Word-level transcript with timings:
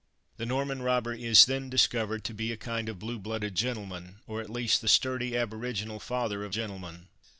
The 0.37 0.47
Norman 0.47 0.81
robber 0.81 1.13
is 1.13 1.45
then 1.45 1.69
discovered 1.69 2.23
to 2.23 2.33
be 2.33 2.51
a 2.51 2.57
kind 2.57 2.89
of 2.89 2.97
blue 2.97 3.19
blooded 3.19 3.53
gentleman, 3.53 4.15
or 4.25 4.41
at 4.41 4.49
least 4.49 4.81
the 4.81 4.87
sturdy, 4.87 5.37
aboriginal 5.37 5.99
father 5.99 6.43
of 6.43 6.51
gentlemen. 6.53 7.09